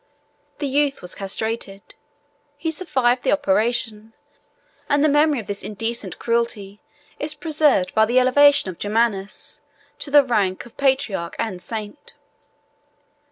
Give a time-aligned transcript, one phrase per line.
[0.57, 1.93] The youth was castrated:
[2.57, 4.13] he survived the operation,
[4.89, 6.81] and the memory of this indecent cruelty
[7.19, 9.61] is preserved by the elevation of Germanus
[9.99, 12.13] to the rank of a patriarch and saint.